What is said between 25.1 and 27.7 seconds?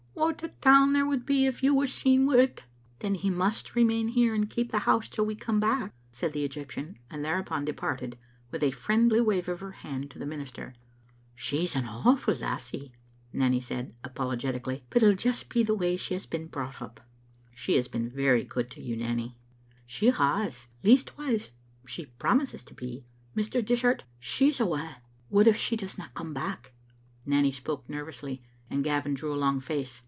what if she doesna come back?" Nanny